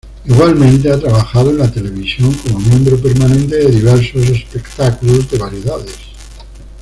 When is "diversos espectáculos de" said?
3.69-5.37